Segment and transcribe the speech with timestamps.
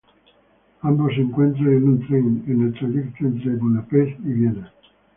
[0.81, 4.73] Ambos se encuentran en un tren, en el trayecto entre Budapest y Viena.